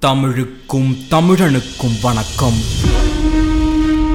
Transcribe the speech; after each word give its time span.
தமிழுக்கும் 0.00 0.96
தமிழனுக்கும் 1.10 1.96
வணக்கம். 2.02 2.58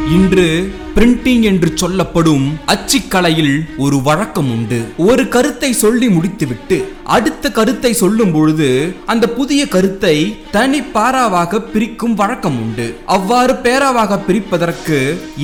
இன்று 0.10 0.74
பிரிண்டிங் 0.96 1.44
என்று 1.50 1.70
சொல்லப்படும் 1.76 2.44
அச்சுக்கலையில் 2.74 3.56
ஒரு 3.78 4.02
வழக்கம் 4.02 4.50
உண்டு. 4.56 4.80
ஒரு 4.98 5.24
கருத்தை 5.28 5.74
சொல்லி 5.74 6.08
முடித்துவிட்டு 6.10 6.78
அடுத்த 7.04 7.52
கருத்தை 7.52 7.94
சொல்லும் 7.94 8.32
பொழுது 8.32 8.68
அந்த 9.06 9.30
புதிய 9.30 9.62
கருத்தை 9.68 10.16
தனி 10.52 10.82
பாராவாக 10.82 11.62
பிரிக்கும் 11.74 12.14
வழக்கம் 12.14 12.60
உண்டு. 12.62 12.86
அவ்வாறு 13.06 13.54
பேராவாக 13.54 14.20
பிரிப்பதற்கு 14.28 15.00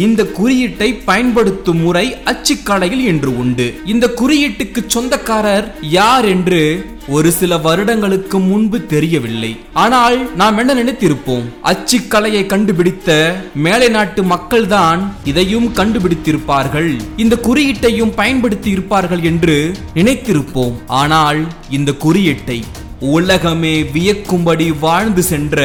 இந்த 0.05 0.23
குறியீட்டை 0.25 0.91
பயன்படுத்தும் 1.09 1.81
முறை 1.81 2.15
அச்சுக்கலையில் 2.25 3.03
என்று 3.05 3.37
உண்டு. 3.37 3.67
இந்த 3.85 4.07
குறியீட்டுக்கு 4.21 4.83
சொந்தக்காரர் 4.87 5.67
யார் 5.81 6.25
என்று 6.25 6.63
ஒரு 7.07 7.31
சில 7.31 7.57
வருடங்களுக்கு 7.57 8.39
முன்பு 8.39 8.85
தெரியவில்லை. 8.85 9.49
ஆனால் 9.73 10.35
நாம் 10.35 10.57
என்ன 10.57 10.73
நினைத்திருப்போம்? 10.73 11.45
அச்சுக்கலையை 11.63 12.45
கண்டுபிடித்த 12.45 13.35
மேலை 13.53 13.87
நாட்டு 13.89 14.23
மக்கள்தான் 14.23 15.01
எதையும் 15.39 15.75
கண்டுபிடித்திருப்பார்கள். 15.75 16.99
இந்த 17.17 17.35
குறியீட்டையும் 17.43 18.11
பயன்படுத்தி 18.15 18.69
இருப்பார்கள் 18.69 19.21
என்று 19.21 19.71
நினைத்திருப்போம். 19.93 20.73
ஆனால் 20.87 21.39
இந்த 21.69 21.93
குறியீட்டை 21.93 22.63
உலகமே 23.01 23.83
வியக்கும்படி 23.83 24.79
வாழ்ந்து 24.79 25.23
சென்ற 25.23 25.57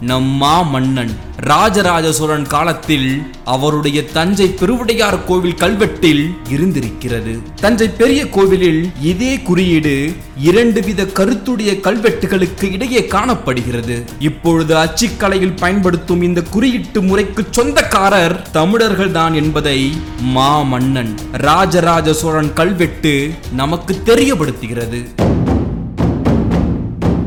நம் 0.00 0.30
மா 0.36 0.62
மன்னன் 0.62 1.12
ராஜராஜ 1.36 2.12
சோழன் 2.12 2.46
காலத்தில் 2.46 3.22
அவருடைய 3.44 4.04
தஞ்சை 4.06 4.48
பெருவுடையார் 4.60 5.24
கோவில் 5.24 5.54
கல்வெட்டில் 5.54 6.34
இருந்திருக்கிறது. 6.48 7.42
தஞ்சை 7.54 7.88
பெரிய 7.88 8.28
கோவிலில் 8.28 8.90
இதே 9.00 9.40
குறியீடு 9.40 10.12
இரண்டு 10.36 10.82
வித 10.82 11.04
கருத்துடைய 11.04 11.80
கல்வெட்டுகளுக்கு 11.80 12.72
இடையே 12.72 13.06
காணப்படுகிறது. 13.06 14.04
இப்பொழுது 14.18 14.74
அச்சுக்கலையில் 14.74 15.58
பயன்படுத்தும் 15.60 16.22
இந்த 16.22 16.42
குறியீட்டு 16.42 17.02
முறைக்கு 17.02 17.44
சொந்தக்காரர் 17.50 18.42
தமிழர்கள் 18.50 19.12
தான் 19.12 19.34
என்பதை 19.34 19.92
மாமன்னன் 20.36 21.14
ராஜராஜ 21.32 22.12
சோழன் 22.12 22.52
கல்வெட்டு 22.52 23.32
நமக்கு 23.52 24.02
தெரியப்படுத்துகிறது. 24.04 25.02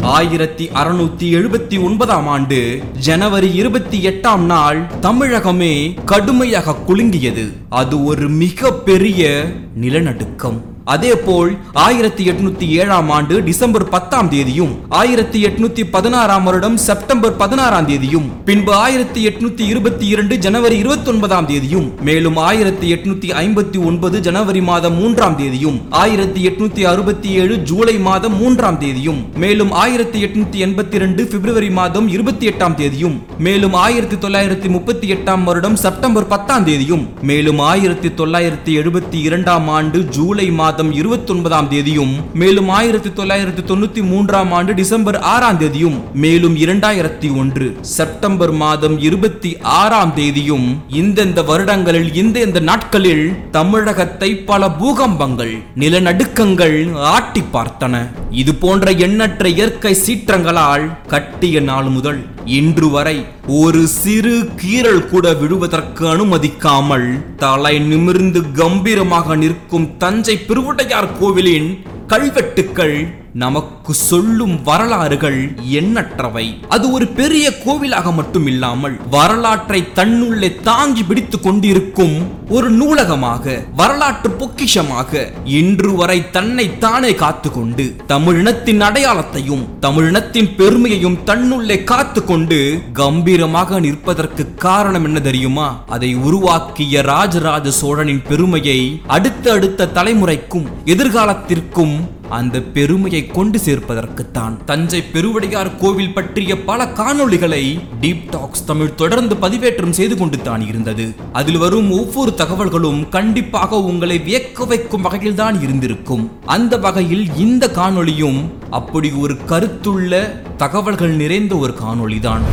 ஆயிரத்தி 0.06 0.68
அறுநூத்தி 0.68 1.24
எழுபத்தி 1.24 1.84
ஒன்பதாம் 1.84 2.28
ஆண்டு 2.28 2.84
ஜனவரி 3.00 3.54
இருபத்தி 3.54 4.08
எட்டாம் 4.08 4.40
நாள் 4.40 4.88
தமிழகமே 5.02 6.04
கடுமையாக 6.06 6.76
குலுங்கியது. 6.88 7.52
அது 7.70 8.04
ஒரு 8.04 8.30
மிக 8.30 8.74
பெரிய 8.74 9.46
நிலநடுக்கம். 9.76 10.75
அதேபோல் 10.88 11.52
ஆயிரத்தி 11.84 12.24
எட்நூத்தி 12.30 12.66
ஏழாம் 12.78 13.10
ஆண்டு 13.10 13.36
டிசம்பர் 13.46 13.86
பத்தாம் 13.90 14.30
தேதியும் 14.30 14.74
ஆயிரத்தி 14.96 15.40
எட்நூத்தி 15.46 15.84
பதினாறாம் 15.90 16.46
வருடம் 16.46 16.78
செப்டம்பர் 16.84 17.34
பதினாறாம் 17.36 17.88
தேதியும் 17.88 18.28
பின்பு 18.46 18.72
ஆயிரத்தி 18.76 19.22
எட்நூத்தி 19.26 19.64
இருபத்தி 19.66 20.06
இரண்டு 20.08 20.36
ஜனவரி 20.38 20.76
இருபத்தி 20.78 21.10
ஒன்பதாம் 21.10 21.48
தேதியும் 21.48 21.88
மேலும் 22.02 22.38
ஆயிரத்தி 22.44 22.88
எட்நூத்தி 22.96 23.32
ஐம்பத்தி 23.42 23.80
ஒன்பது 23.86 24.20
ஜனவரி 24.22 24.62
மாதம் 24.62 24.96
மூன்றாம் 24.96 25.38
தேதியும் 25.38 25.80
ஆயிரத்தி 25.96 26.44
எட்நூத்தி 26.46 26.86
அறுபத்தி 26.86 27.32
ஏழு 27.38 27.58
ஜூலை 27.64 27.96
மாதம் 28.02 28.38
மூன்றாம் 28.40 28.80
தேதியும் 28.80 29.20
மேலும் 29.38 29.74
ஆயிரத்தி 29.76 30.22
எட்நூத்தி 30.26 30.60
எண்பத்தி 30.66 30.96
இரண்டு 30.96 31.24
பிப்ரவரி 31.26 31.72
மாதம் 31.72 32.08
இருபத்தி 32.10 32.46
எட்டாம் 32.48 32.78
தேதியும் 32.78 33.18
மேலும் 33.40 33.76
ஆயிரத்தி 33.78 34.20
தொள்ளாயிரத்தி 34.20 34.70
முப்பத்தி 34.70 35.08
எட்டாம் 35.12 35.44
வருடம் 35.44 35.78
செப்டம்பர் 35.78 36.30
பத்தாம் 36.30 36.66
தேதியும் 36.66 37.04
மேலும் 37.24 37.60
ஆயிரத்தி 37.66 38.12
தொள்ளாயிரத்தி 38.16 38.72
எழுபத்தி 38.78 39.20
இரண்டாம் 39.22 39.68
ஆண்டு 39.72 40.00
ஜூலை 40.10 40.48
மாதம் 40.56 40.74
மாதம் 40.76 40.96
இருபத்தி 41.00 41.32
ஒன்பதாம் 41.34 41.68
தேதியும் 41.68 42.12
மேலும் 42.42 42.70
ஆயிரத்தி 42.70 43.10
தொள்ளாயிரத்தி 43.10 43.62
தொண்ணூத்தி 43.70 44.02
மூன்றாம் 44.10 44.52
ஆண்டு 44.52 44.72
டிசம்பர் 44.74 45.18
ஆறாம் 45.34 45.60
தேதியும் 45.62 45.96
மேலும் 46.24 46.56
இரண்டாயிரத்தி 46.56 47.28
ஒன்று 47.38 47.68
செப்டம்பர் 47.82 48.54
மாதம் 48.64 48.98
இருபத்தி 49.00 49.52
ஆறாம் 49.62 50.14
தேதியும் 50.14 50.68
இந்தெந்த 51.02 51.46
வருடங்களில் 51.46 52.12
இந்த 52.14 52.44
இந்த 52.48 52.60
நாட்களில் 52.60 53.26
தமிழகத்தை 53.52 54.36
பல 54.52 54.72
பூகம்பங்கள் 54.82 55.56
நிலநடுக்கங்கள் 55.76 56.78
ஆட்டி 57.16 57.44
பார்த்தன. 57.58 58.06
இது 58.44 58.56
போன்ற 58.56 58.92
எண்ணற்ற 59.08 59.48
இயற்கை 59.58 59.96
சீற்றங்களால் 60.06 60.88
கட்டிய 61.08 61.60
நாள் 61.72 61.92
முதல். 61.98 62.24
இன்று 62.54 62.88
வரை 62.90 63.16
ஒரு 63.58 63.82
சிறு 63.94 64.36
கீறல் 64.56 65.06
கூட 65.06 65.26
விழுவதற்கு 65.34 66.04
அனுமதிக்காமல் 66.08 67.08
தலை 67.36 67.76
நிமிர்ந்து 67.88 68.42
கம்பீரமாக 68.54 69.36
நிற்கும் 69.36 69.88
தஞ்சை 69.98 70.36
பெருவுடையார் 70.48 71.14
கோவிலின் 71.20 71.70
கல்வெட்டுக்கள் 72.08 72.98
நமக்கு 73.38 73.94
சொல்லும் 73.94 74.64
வரலாறுகள் 74.64 75.40
எண்ணற்றவை. 75.72 76.68
அது 76.68 76.92
ஒரு 76.92 77.08
பெரிய 77.08 77.54
கோவிலாக 77.66 78.14
மட்டும் 78.14 78.48
இல்லாமல் 78.48 79.00
வரலாற்றை 79.10 79.88
தன்னுள்ளே 79.96 80.62
தாங்கி 80.62 81.04
பிடித்து 81.04 81.40
கொண்டிருக்கும் 81.40 82.16
ஒரு 82.50 82.70
நூலகமாக 82.72 83.66
வரலாற்று 83.76 84.30
பொக்கிஷமாக 84.30 85.32
இன்று 85.44 85.96
வரை 85.96 86.30
தன்னை 86.30 86.78
தானே 86.78 87.16
காத்து 87.16 87.52
கொண்டு 87.52 87.96
தமிழினத்தின் 88.08 88.82
அடையாளத்தையும் 88.82 89.66
தமிழினத்தின் 89.82 90.56
பெருமையையும் 90.56 91.18
தன்னுள்ளே 91.26 91.84
காத்து 91.84 92.24
கொண்டு 92.24 92.82
கம்பீரமாக 92.94 93.80
நிற்பதற்கு 93.80 94.54
காரணம் 94.56 95.06
என்ன 95.06 95.20
தெரியுமா? 95.20 95.84
அதை 95.88 96.16
உருவாக்கிய 96.16 97.02
ராஜராஜ 97.02 97.72
சோழனின் 97.72 98.24
பெருமையை 98.30 99.02
அடுத்த 99.08 99.52
அடுத்த 99.52 99.92
தலைமுறைக்கும் 99.94 100.66
எதிர்காலத்திற்கும் 100.86 101.96
அந்த 102.30 102.62
பெருமையை 102.62 103.28
கொண்டு 103.28 103.60
சேர்ப்பதற்குத்தான் 103.66 104.66
தஞ்சை 104.66 105.04
பெருவடையார் 105.14 105.78
கோவில் 105.78 106.14
பற்றிய 106.14 106.64
பல 106.64 106.86
காணொளிகளை 106.86 107.80
டீப் 108.02 108.30
டாக்ஸ் 108.30 108.66
தமிழ் 108.66 108.96
தொடர்ந்து 108.96 109.36
பதிவேற்றம் 109.36 109.96
செய்து 110.00 110.18
கொண்டு 110.18 110.42
தான் 110.42 110.68
இருந்தது. 110.68 111.16
அதில் 111.34 111.58
வரும் 111.58 111.92
ஒவ்வொரு 111.92 112.34
தகவல்களும் 112.38 113.10
கண்டிப்பாக 113.10 113.82
உங்களை 113.82 114.18
வியக்க 114.18 114.66
வைக்கும் 114.66 115.02
வகையில் 115.02 115.36
தான் 115.36 115.62
இருந்திருக்கும். 115.62 116.32
அந்த 116.46 116.78
வகையில் 116.78 117.36
இந்த 117.36 117.68
காணொளியும் 117.68 118.42
அப்படி 118.70 119.12
ஒரு 119.12 119.38
கருத்துள்ள 119.46 120.42
தகவல்கள் 120.58 121.16
நிறைந்த 121.16 121.56
ஒரு 121.56 121.74
காணொளிதான். 121.84 122.44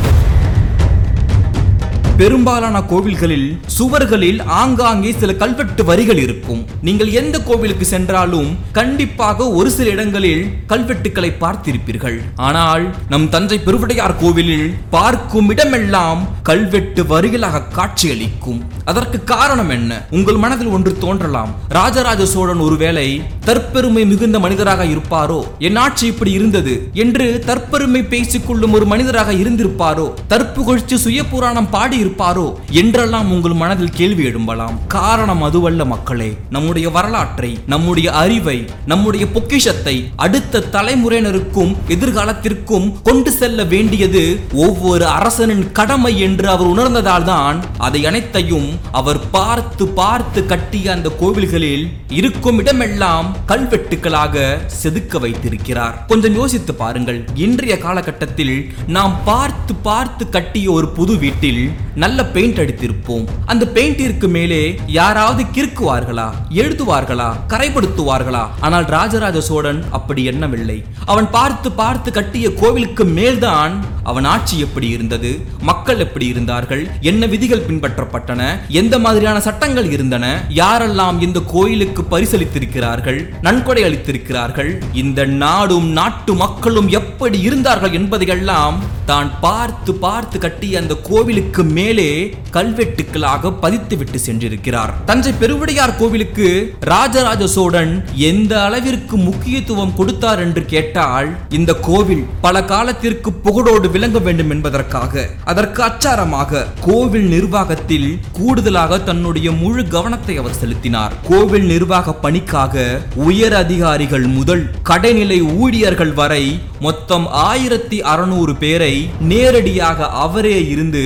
பெரும்பாலான 2.17 2.77
கோவில்களில் 2.89 3.47
சுவர்களில் 3.75 4.41
ஆங்காங்கே 4.45 5.11
சில 5.21 5.33
கல்வெட்டு 5.33 5.83
வரிகள் 5.83 6.17
இருக்கும். 6.17 6.65
நீங்கள் 6.81 7.11
எந்த 7.11 7.39
கோவிலுக்கு 7.39 7.85
சென்றாலும் 7.85 8.49
கண்டிப்பாக 8.71 9.47
ஒரு 9.49 9.71
சில 9.71 9.89
இடங்களில் 9.89 10.43
கல்வெட்டுக்களை 10.71 11.31
பார்த்திருப்பீர்கள். 11.43 12.17
ஆனால் 12.35 12.83
நம் 13.09 13.29
தஞ்சை 13.29 13.59
பெருவுடையார் 13.59 14.15
கோவிலில் 14.17 14.73
பார்க்கும் 14.89 15.49
இடமெல்லாம் 15.49 16.21
கல்வெட்டு 16.43 17.03
வரிகளாக 17.03 17.63
காட்சியளிக்கும். 17.77 18.61
அதற்கு 18.85 19.23
காரணம் 19.23 19.69
என்ன? 19.69 19.91
உங்கள் 20.09 20.35
மனதில் 20.35 20.67
ஒன்று 20.67 20.93
தோன்றலாம். 20.97 21.51
ராஜராஜ 21.69 22.25
சோழன் 22.25 22.59
ஒருவேளை 22.59 23.07
தற்பெருமை 23.45 24.05
மிகுந்த 24.05 24.39
மனிதராக 24.39 24.85
இருப்பாரோ? 24.85 25.41
என் 25.59 25.75
ஆட்சி 25.75 26.05
இப்படி 26.07 26.31
இருந்தது 26.31 26.91
என்று 26.93 27.43
தற்பெருமை 27.47 28.03
பேசிக்கொள்ளும் 28.13 28.71
ஒரு 28.71 28.85
மனிதராக 28.85 29.31
இருந்திருப்பாரோ? 29.33 30.07
தற்புகழ்ச்சி 30.27 30.97
சுய 30.97 31.25
புராணம் 31.25 31.69
பாடி 31.69 32.01
இருப்பாரோ 32.03 32.47
என்றெல்லாம் 32.81 33.31
உங்கள் 33.31 33.59
மனதில் 33.61 33.95
கேள்வி 33.99 34.23
எழும்பலாம். 34.29 34.77
காரணம் 34.97 35.41
அதுவல்ல 35.41 35.85
மக்களே 35.85 36.29
நம்முடைய 36.49 36.87
வரலாற்றை 36.89 37.51
நம்முடைய 37.73 38.07
அறிவை 38.23 38.57
நம்முடைய 38.85 39.25
பொக்கிஷத்தை 39.35 39.95
அடுத்த 40.25 40.63
தலைமுறையினருக்கும் 40.75 41.71
எதிர்காலத்திற்கும் 41.95 42.87
கொண்டு 43.03 43.31
செல்ல 43.31 43.63
வேண்டியது 43.73 44.23
ஒவ்வொரு 44.65 45.05
அரசனின் 45.17 45.65
கடமை 45.71 46.13
என்று 46.19 46.47
அவர் 46.53 46.71
உணர்ந்ததால் 46.73 47.27
தான் 47.31 47.57
அதை 47.77 48.01
அனைத்தையும் 48.09 48.69
அவர் 48.99 49.19
பார்த்து 49.29 49.85
பார்த்து 49.99 50.41
கட்டிய 50.45 50.91
அந்த 50.95 51.09
கோவில்களில் 51.21 51.85
இருக்கும் 52.19 52.59
இடமெல்லாம் 52.61 53.27
கல்வெட்டுக்களாக 53.47 54.43
செதுக்க 54.81 55.19
வைத்திருக்கிறார். 55.19 55.95
கொஞ்சம் 56.07 56.37
யோசித்து 56.39 56.73
பாருங்கள் 56.73 57.19
இன்றைய 57.45 57.77
காலகட்டத்தில் 57.77 58.55
நாம் 58.97 59.15
பார்த்து 59.25 59.73
பார்த்து 59.87 60.23
கட்டிய 60.29 60.71
ஒரு 60.71 60.87
புது 60.97 61.13
வீட்டில் 61.17 61.63
நல்ல 61.95 62.25
பெயிண்ட் 62.25 62.59
அடித்திருப்போம். 62.59 63.27
அந்த 63.45 63.65
பெயிண்டிற்கு 63.73 64.27
மேலே 64.27 64.75
யாராவது 64.85 65.43
கிறுக்குவார்களா? 65.43 66.33
எழுதுவார்களா? 66.49 67.35
கரைப்படுத்துவார்களா? 67.47 68.47
ஆனால் 68.59 68.85
ராஜராஜ 68.85 69.41
சோழன் 69.41 69.83
அப்படி 69.91 70.23
எண்ணவில்லை. 70.23 70.83
அவன் 71.05 71.29
பார்த்து 71.29 71.71
பார்த்து 71.71 72.11
கட்டிய 72.11 72.53
கோவிலுக்கு 72.53 73.05
மேல்தான் 73.05 73.91
அவன் 74.03 74.23
ஆட்சி 74.23 74.59
எப்படி 74.59 74.87
இருந்தது? 74.89 75.39
மக்கள் 75.61 75.99
எப்படி 75.99 76.25
இருந்தார்கள்? 76.25 76.87
என்ன 77.01 77.25
விதிகள் 77.25 77.65
பின்பற்றப்பட்டன? 77.67 78.41
எந்த 78.67 78.99
மாதிரியான 78.99 79.39
சட்டங்கள் 79.39 79.91
இருந்தன? 79.91 80.45
யாரெல்லாம் 80.49 81.21
இந்த 81.21 81.39
கோயிலுக்கு 81.39 82.01
பரிசளித்திருக்கிறார்கள்? 82.01 83.29
நன்கொடை 83.41 83.83
அளித்திருக்கிறார்கள்? 83.83 84.83
இந்த 84.93 85.25
நாடும் 85.25 85.91
நாட்டு 85.91 86.33
மக்களும் 86.33 86.89
எப்படி 86.89 87.41
இருந்தார்கள் 87.41 87.91
என்பதையெல்லாம் 87.91 89.01
தான் 89.05 89.39
பார்த்து 89.39 89.93
பார்த்து 89.93 90.39
கட்டிய 90.39 90.79
அந்த 90.79 90.93
கோவிலுக்கு 90.95 91.63
மேல் 91.63 91.81
மேலே 91.83 92.09
கல்வெட்டுக்களாக 92.57 93.51
பதித்துவிட்டு 93.61 94.17
சென்றிருக்கிறார். 94.25 94.91
தஞ்சை 95.05 95.31
பெருவுடையார் 95.41 95.95
கோவிலுக்கு 95.99 96.47
ராஜராஜ 96.91 97.43
சோழன் 97.55 97.93
எந்த 98.29 98.53
அளவிற்கு 98.65 99.15
முக்கியத்துவம் 99.27 99.95
கொடுத்தார் 99.99 100.41
என்று 100.45 100.61
கேட்டால் 100.73 101.29
இந்த 101.57 101.71
கோவில் 101.87 102.23
பல 102.45 102.55
காலத்திற்கு 102.71 103.29
புகழோடு 103.45 103.87
விளங்க 103.95 104.19
வேண்டும் 104.27 104.51
என்பதற்காக 104.55 105.23
அதற்கு 105.51 105.81
அச்சாரமாக 105.83 106.61
கோவில் 106.87 107.27
நிர்வாகத்தில் 107.33 108.09
கூடுதலாக 108.37 108.99
தன்னுடைய 109.09 109.47
முழு 109.61 109.83
கவனத்தை 109.95 110.35
அவர் 110.41 110.59
செலுத்தினார். 110.61 111.15
கோவில் 111.29 111.67
நிர்வாக 111.73 112.13
பணிக்காக 112.25 112.85
உயர் 113.27 113.57
அதிகாரிகள் 113.63 114.27
முதல் 114.37 114.63
கடைநிலை 114.89 115.39
ஊழியர்கள் 115.59 116.13
வரை 116.13 116.43
மொத்தம் 116.85 117.25
ஆயிரத்தி 117.49 117.97
அறுநூறு 118.11 118.53
பேரை 118.55 118.93
நேரடியாக 119.31 120.09
அவரே 120.25 120.57
இருந்து 120.73 121.03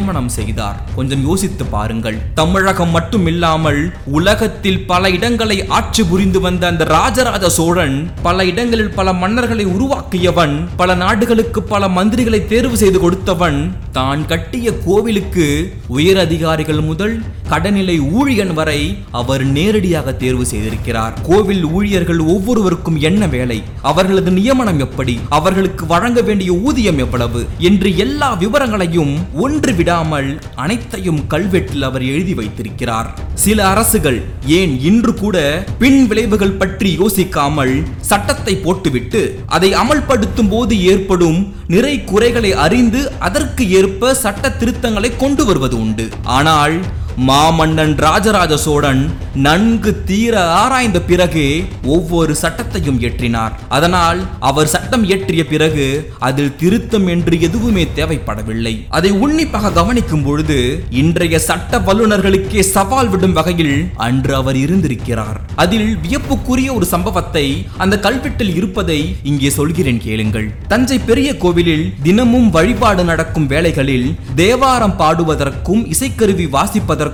நியமனம் 0.00 0.28
செய்தார். 0.28 0.76
கொஞ்சம் 0.96 1.24
யோசித்து 1.28 1.64
பாருங்கள். 1.64 2.16
தமிழகம் 2.34 2.92
மட்டுமில்லாமல் 2.94 3.80
உலகத்தில் 4.18 4.78
பல 4.86 5.10
இடங்களை 5.10 5.56
ஆட்சி 5.78 6.02
புரிந்து 6.04 6.40
வந்த 6.40 6.66
அந்த 6.66 6.84
ராஜராஜ 6.84 7.48
சோழன் 7.48 7.96
பல 8.22 8.44
இடங்களில் 8.44 8.94
பல 8.98 9.12
மன்னர்களை 9.12 9.64
உருவாக்கியவன் 9.74 10.54
பல 10.76 10.94
நாடுகளுக்கு 10.94 11.62
பல 11.62 11.88
மந்திரிகளை 11.88 12.40
தேர்வு 12.46 12.76
செய்து 12.76 13.00
கொடுத்தவன் 13.00 13.58
தான் 13.92 14.26
கட்டிய 14.26 14.72
கோவிலுக்கு 14.86 15.46
உயர் 15.86 16.18
அதிகாரிகள் 16.18 16.80
முதல் 16.80 17.14
கடநிலை 17.48 18.00
ஊழியன் 18.00 18.54
வரை 18.54 18.80
அவர் 19.10 19.44
நேரடியாக 19.44 20.12
தேர்வு 20.12 20.46
செய்திருக்கிறார். 20.46 21.14
கோவில் 21.22 21.64
ஊழியர்கள் 21.64 22.20
ஒவ்வொருவருக்கும் 22.34 22.98
என்ன 23.00 23.26
வேலை? 23.26 23.62
அவர்களது 23.82 24.30
நியமனம் 24.30 24.78
எப்படி? 24.78 25.20
அவர்களுக்கு 25.28 25.86
வழங்க 25.86 26.20
வேண்டிய 26.22 26.52
ஊதியம் 26.52 26.98
எவ்வளவு? 26.98 27.46
என்று 27.58 27.96
எல்லா 27.96 28.32
விவரங்களையும் 28.34 29.14
ஒன்று 29.34 29.72
விடாமல் 29.90 30.28
அனைத்தையும் 30.62 31.20
கல்வெட்டில் 31.32 31.84
அவர் 31.86 32.02
எழுதி 32.10 32.34
வைத்திருக்கிறார். 32.40 33.08
சில 33.44 33.58
அரசுகள் 33.70 34.18
ஏன் 34.58 34.74
இன்று 34.88 35.12
கூட 35.22 35.36
பின் 35.80 35.98
விளைவுகள் 36.10 36.58
பற்றி 36.60 36.90
யோசிக்காமல் 37.00 37.74
சட்டத்தை 38.10 38.54
போட்டுவிட்டு 38.64 39.22
அதை 39.56 39.70
அமல்படுத்தும் 39.82 40.50
போது 40.52 40.76
ஏற்படும் 40.92 41.40
நிறை 41.74 41.94
குறைகளை 42.10 42.52
அறிந்து 42.66 43.00
அதற்கு 43.28 43.64
ஏற்ப 43.80 44.14
சட்ட 44.24 44.54
திருத்தங்களை 44.60 45.10
கொண்டு 45.24 45.44
வருவது 45.50 45.76
உண்டு. 45.84 46.06
ஆனால் 46.38 46.76
மாமன்னன் 47.18 47.94
ராஜராஜ 47.96 48.56
சோழன் 48.56 49.10
நன்கு 49.34 50.02
தீர 50.04 50.44
ஆராய்ந்த 50.50 51.00
பிறகு 51.00 51.64
ஒவ்வொரு 51.84 52.34
சட்டத்தையும் 52.34 53.00
இயற்றினார். 53.00 53.50
அதனால் 53.68 54.20
அவர் 54.38 54.66
சட்டம் 54.66 55.04
இயற்றிய 55.04 55.46
பிறகு 55.46 56.12
அதில் 56.18 56.56
திருத்தம் 56.56 57.06
என்று 57.06 57.40
எதுவுமே 57.40 57.86
தேவைப்படவில்லை. 57.94 58.86
அதை 58.88 59.10
உன்னிப்பாக 59.10 59.70
கவனிக்கும் 59.70 60.22
பொழுது 60.22 60.84
இன்றைய 60.90 61.38
சட்ட 61.38 61.78
வல்லுநர்களுக்கே 61.78 62.60
சவால் 62.60 63.08
விடும் 63.08 63.32
வகையில் 63.32 63.88
அன்று 63.96 64.34
அவர் 64.34 64.56
இருந்திருக்கிறார். 64.56 65.40
அதில் 65.54 65.98
வியப்புக்குரிய 65.98 66.72
ஒரு 66.74 66.84
சம்பவத்தை 66.84 67.66
அந்த 67.76 67.96
கல்வெட்டில் 67.96 68.54
இருப்பதை 68.54 69.16
இங்கே 69.22 69.50
சொல்கிறேன் 69.50 70.00
கேளுங்கள். 70.00 70.52
தஞ்சை 70.68 70.98
பெரிய 70.98 71.36
கோவிலில் 71.36 71.92
தினமும் 72.02 72.50
வழிபாடு 72.50 73.04
நடக்கும் 73.04 73.46
வேளைகளில் 73.46 74.16
தேவாரம் 74.34 74.96
பாடுவதற்கும் 74.96 75.84
இசைக்கருவி 75.94 76.48
வாசிப்பதற்கும் 76.56 77.08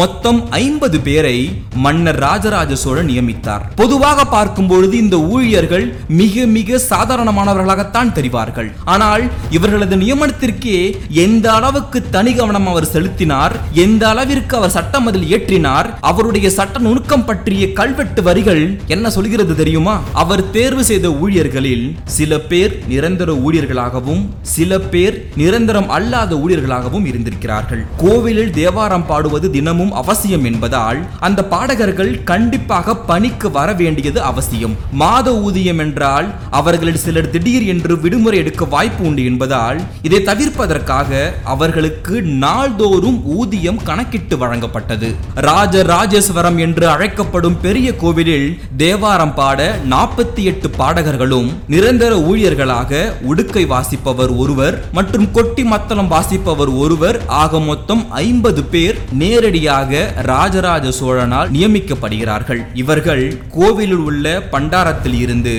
மொத்தம் 0.00 0.40
ஐம்பது 0.50 1.00
பேரை 1.00 1.36
மன்னர் 1.84 2.18
ராஜராஜ 2.26 2.72
சோழன் 2.82 3.10
நியமித்தார். 3.10 3.64
பொதுவாக 3.80 4.24
பார்க்கும் 4.24 4.68
பொழுது 4.70 4.96
இந்த 4.96 5.16
ஊழியர்கள் 5.32 5.86
மிக 6.20 6.46
மிக 6.56 6.80
சாதாரணமானவர்களாகத்தான் 6.90 8.12
தெரிவார்கள். 8.18 8.68
ஆனால் 8.84 9.24
இவர்களது 9.56 9.96
நியமனத்திற்கே 9.96 10.78
எந்த 11.24 11.46
அளவுக்கு 11.52 11.98
தனி 12.16 12.32
கவனம் 12.32 12.66
அவர் 12.66 12.90
செலுத்தினார் 12.94 13.54
எந்த 13.84 14.02
அளவிற்கு 14.08 14.56
அவர் 14.56 14.74
சட்டம் 14.76 15.06
அதில் 15.06 15.26
இயற்றினார் 15.30 15.88
அவருடைய 16.10 16.50
சட்ட 16.50 16.78
நுணுக்கம் 16.78 17.24
பற்றிய 17.24 17.72
கல்வெட்டு 17.72 18.22
வரிகள் 18.22 18.62
என்ன 18.86 19.10
சொல்கிறது 19.10 19.54
தெரியுமா? 19.54 19.96
அவர் 20.12 20.42
தேர்வு 20.50 20.84
செய்த 20.90 21.08
ஊழியர்களில் 21.22 21.86
சில 22.18 22.38
பேர் 22.50 22.74
நிரந்தர 22.92 23.32
ஊழியர்களாகவும் 23.46 24.22
சில 24.54 24.78
பேர் 24.92 25.16
நிரந்தரம் 25.34 25.88
அல்லாத 25.88 26.34
ஊழியர்களாகவும் 26.34 27.06
இருந்திருக்கிறார்கள். 27.10 27.82
கோவிலில் 28.02 28.52
தேவாரம் 28.60 29.06
பாடுவது 29.10 29.50
தினமும் 29.56 29.92
அவசியம் 30.00 30.44
என்பதால் 30.50 31.00
அந்த 31.28 31.40
பாடகர்கள் 31.52 32.12
கண்டிப்பாக 32.30 32.96
பணிக்கு 33.10 33.48
வர 33.58 33.68
வேண்டியது 33.80 34.20
அவசியம். 34.30 34.76
மாத 35.02 35.28
ஊதியம் 35.46 35.80
என்றால் 35.84 36.28
அவர்களில் 36.60 37.02
சிலர் 37.04 37.30
திடீர் 37.34 37.66
என்று 37.72 37.92
விடுமுறை 38.02 38.38
எடுக்க 38.42 38.64
வாய்ப்பு 38.74 39.02
உண்டு 39.08 39.22
என்பதால் 39.30 39.78
இதை 40.06 40.20
தவிர்ப்பதற்காக 40.30 41.08
அவர்களுக்கு 41.54 42.14
நாள்தோறும் 42.44 43.18
ஊதியம் 43.38 43.82
கணக்கிட்டு 43.88 44.36
வழங்கப்பட்டது. 44.42 45.08
ராஜ 45.48 45.82
ராஜேஸ்வரம் 45.92 46.58
என்று 46.66 46.84
அழைக்கப்படும் 46.94 47.58
பெரிய 47.64 47.88
கோவிலில் 48.02 48.48
தேவாரம் 48.82 49.34
பாட 49.38 49.58
நாற்பத்தி 49.92 50.42
எட்டு 50.50 50.68
பாடகர்களும் 50.78 51.48
நிரந்தர 51.74 52.12
ஊழியர்களாக 52.30 53.00
உடுக்கை 53.30 53.64
வாசிப்பவர் 53.72 54.32
ஒருவர் 54.42 54.76
மற்றும் 54.98 55.26
கொட்டி 55.36 55.64
மத்தளம் 55.72 56.10
வாசிப்பவர் 56.14 56.72
ஒருவர் 56.84 57.18
ஆக 57.42 57.60
மொத்தம் 57.68 58.02
ஐம்பது 58.22 58.64
பேர் 58.72 58.99
நேரடியாக 59.20 60.00
ராஜராஜ 60.30 60.86
சோழனால் 61.00 61.50
நியமிக்கப்படுகிறார்கள். 61.56 62.62
இவர்கள் 62.82 63.24
கோவிலில் 63.56 64.04
உள்ள 64.08 64.26
பண்டாரத்தில் 64.54 65.18
இருந்து 65.24 65.54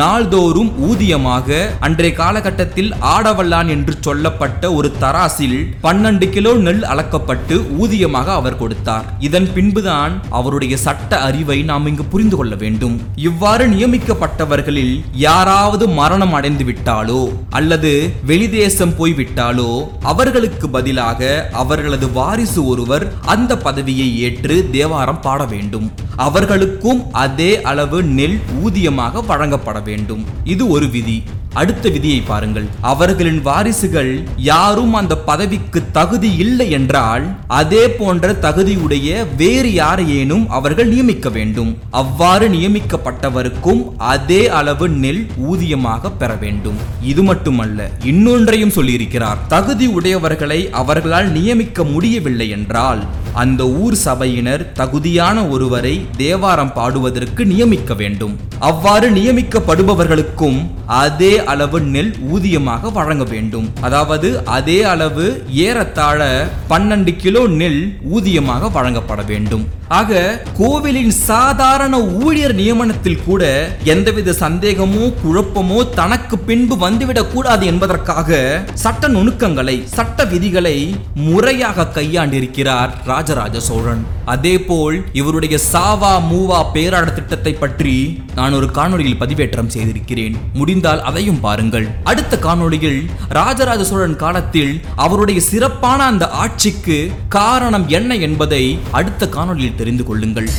நாள்தோறும் 0.00 0.70
ஊதியமாக 0.88 1.58
அன்றைய 1.86 2.14
காலகட்டத்தில் 2.22 2.90
ஆடவல்லான் 3.14 3.68
என்று 3.74 3.94
சொல்லப்பட்ட 4.06 4.72
ஒரு 4.78 4.88
தராசில் 5.02 5.58
பன்னெண்டு 5.84 6.28
கிலோ 6.34 6.52
நெல் 6.66 6.84
அளக்கப்பட்டு 6.92 7.56
ஊதியமாக 7.82 8.28
அவர் 8.40 8.60
கொடுத்தார். 8.62 9.06
இதன் 9.28 9.48
பின்புதான் 9.56 10.14
அவருடைய 10.38 10.76
சட்ட 10.86 11.20
அறிவை 11.28 11.58
நாம் 11.70 11.86
இங்கு 11.86 12.04
புரிந்து 12.12 12.36
கொள்ள 12.36 12.54
வேண்டும். 12.64 12.96
இவ்வாறு 13.28 13.66
நியமிக்கப்பட்டவர்களில் 13.74 14.94
யாராவது 15.26 15.84
மரணம் 16.00 16.34
அடைந்து 16.38 16.64
விட்டாலோ 16.68 17.22
அல்லது 17.58 17.92
வெளிதேசம் 18.30 18.94
போய்விட்டாலோ 18.98 19.70
அவர்களுக்கு 20.12 20.66
பதிலாக 20.76 21.30
அவர்களது 21.62 22.06
வாரிசு 22.18 22.60
ஒரு 22.66 22.77
ஒருவர் 22.78 23.04
அந்த 23.34 23.52
பதவியை 23.66 24.08
ஏற்று 24.26 24.56
தேவாரம் 24.72 25.20
பாட 25.20 25.40
வேண்டும். 25.52 25.86
அவர்களுக்கும் 26.26 27.00
அதே 27.24 27.50
அளவு 27.70 27.98
நெல் 28.18 28.38
ஊதியமாக 28.64 29.24
வழங்கப்பட 29.26 29.78
வேண்டும். 29.88 30.22
இது 30.44 30.64
ஒரு 30.76 30.88
விதி. 30.88 31.18
அடுத்த 31.54 31.88
விதியை 31.88 32.20
பாருங்கள். 32.20 32.66
அவர்களின் 32.80 33.42
வாரிசுகள் 33.42 34.22
யாரும் 34.36 34.94
அந்த 34.94 35.18
பதவிக்கு 35.18 35.82
தகுதி 35.92 36.36
இல்லை 36.36 36.70
என்றால் 36.70 37.36
அதே 37.46 37.88
போன்ற 37.88 38.32
தகுதியுடைய 38.32 39.26
வேறு 39.36 39.70
யாரையேனும் 39.74 40.46
அவர்கள் 40.46 40.88
நியமிக்க 40.88 41.28
வேண்டும். 41.28 41.76
அவ்வாறு 41.90 42.48
நியமிக்கப்பட்டவருக்கும் 42.48 43.96
அதே 43.98 44.48
அளவு 44.48 44.88
நெல் 44.88 45.26
ஊதியமாக 45.50 46.10
பெற 46.18 46.34
வேண்டும். 46.34 46.76
இது 47.02 47.22
மட்டுமல்ல 47.22 47.90
இன்னொன்றையும் 48.04 48.74
சொல்லியிருக்கிறார். 48.74 49.36
தகுதி 49.48 49.86
உடையவர்களை 49.86 50.70
அவர்களால் 50.70 51.32
நியமிக்க 51.32 51.84
முடியவில்லை 51.84 52.48
என்றால் 52.48 53.06
அந்த 53.32 53.68
ஊர் 53.68 53.94
சபையினர் 53.94 54.72
தகுதியான 54.72 55.46
ஒருவரை 55.46 56.06
தேவாரம் 56.16 56.72
பாடுவதற்கு 56.72 57.44
நியமிக்க 57.46 57.94
வேண்டும். 57.94 58.47
அவ்வாறு 58.60 59.10
நியமிக்கப்படுபவர்களுக்கும் 59.10 60.66
அதே 60.86 61.44
அளவு 61.44 61.80
நெல் 61.80 62.14
ஊதியமாக 62.34 62.92
வழங்க 62.92 63.24
வேண்டும். 63.24 63.70
அதாவது 63.80 64.44
அதே 64.44 64.82
அளவு 64.82 65.46
ஏறத்தாழ 65.48 66.48
பன்னெண்டு 66.68 67.16
கிலோ 67.16 67.46
நெல் 67.46 67.98
ஊதியமாக 68.14 68.72
வழங்கப்பட 68.72 69.22
வேண்டும். 69.22 69.68
ஆக 69.88 70.40
கோவிலின் 70.56 71.10
சாதாரண 71.10 72.00
ஊழியர் 72.00 72.54
நியமனத்தில் 72.54 73.24
கூட 73.24 73.70
எந்தவித 73.84 74.32
சந்தேகமோ 74.32 75.12
குழப்பமோ 75.24 75.94
தனக்கு 75.94 76.38
பின்பு 76.38 76.76
வந்துவிடக் 76.76 77.32
கூடாது 77.32 77.66
என்பதற்காக 77.66 78.62
சட்ட 78.74 79.08
நுணுக்கங்களை 79.08 79.82
சட்ட 79.86 80.24
விதிகளை 80.24 80.94
முறையாக 81.14 81.90
கையாண்டிருக்கிறார் 81.94 82.90
ராஜராஜ 83.04 83.60
சோழன். 83.60 84.16
அதேபோல் 84.34 84.96
இவருடைய 85.20 85.56
சாவா 85.72 86.12
மூவா 86.30 86.58
பேராட 86.74 87.06
திட்டத்தை 87.14 87.52
பற்றி 87.52 87.94
நான் 88.38 88.56
ஒரு 88.58 88.66
காணொளியில் 88.78 89.20
பதிவேற்றம் 89.22 89.72
செய்திருக்கிறேன். 89.74 90.36
முடிந்தால் 90.58 91.02
அதையும் 91.10 91.40
பாருங்கள். 91.46 91.86
அடுத்த 92.10 92.38
காணொளியில் 92.46 93.00
ராஜராஜ 93.38 93.84
சோழன் 93.90 94.20
காலத்தில் 94.24 94.74
அவருடைய 94.96 95.40
சிறப்பான 95.50 96.00
அந்த 96.04 96.26
ஆட்சிக்கு 96.42 96.98
காரணம் 97.38 97.88
என்ன 97.98 98.16
என்பதை 98.28 98.64
அடுத்த 98.90 99.28
காணொளியில் 99.36 99.78
தெரிந்து 99.82 100.04
கொள்ளுங்கள். 100.04 100.50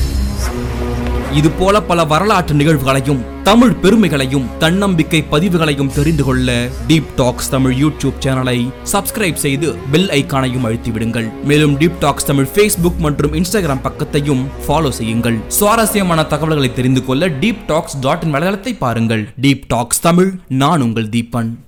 இது 1.38 1.50
போல 1.50 1.82
பல 1.82 2.04
வரலாற்று 2.04 2.56
நிகழ்வுகளையும் 2.56 3.20
தமிழ் 3.44 3.72
பெருமைகளையும் 3.72 4.48
தன்னம்பிக்கை 4.60 5.24
பதிவுகளையும் 5.32 5.92
தெரிந்து 5.94 6.24
கொள்ள 6.24 6.70
டீப் 6.88 7.12
டாக்ஸ் 7.16 7.50
தமிழ் 7.50 7.76
யூடியூப் 7.84 8.18
சேனலை 8.20 8.72
சப்ஸ்கிரைப் 8.94 9.34
செய்து 9.34 9.76
பெல் 9.92 10.08
ஐக்கானையும் 10.08 10.64
அழுத்தி 10.64 10.92
விடுங்கள் 10.92 11.30
மேலும் 11.44 11.78
டீப் 11.78 12.00
டாக்ஸ் 12.00 12.26
தமிழ் 12.26 12.48
ஃபேஸ்புக் 12.56 12.98
மற்றும் 12.98 13.34
இன்ஸ்டாகிராம் 13.34 13.86
பக்கத்தையும் 13.88 14.44
ஃபாலோ 14.68 14.90
செய்யுங்கள். 14.90 15.38
சுவாரஸ்யமான 15.48 16.24
தகவல்களை 16.24 16.74
தெரிந்து 16.74 17.06
கொள்ள 17.06 17.28
டீப் 17.28 17.64
டாக்ஸ் 17.68 18.00
டாட் 18.00 18.24
இன் 18.24 18.36
வலைதளத்தை 18.36 18.78
பாருங்கள். 18.78 19.30
டீப் 19.42 19.66
டாக்ஸ் 19.68 20.02
தமிழ் 20.02 20.32
நான் 20.48 20.82
உங்கள் 20.82 21.10
தீபன். 21.10 21.60